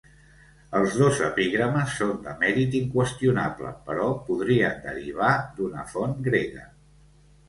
Els 0.77 0.93
dos 0.99 1.19
epigrames 1.25 1.91
són 1.97 2.13
de 2.27 2.31
mèrit 2.43 2.77
inqüestionable 2.79 3.73
però 3.89 4.07
podrien 4.31 4.79
derivar 4.87 5.29
d'una 5.61 5.85
font 5.93 6.17
grega. 6.29 6.65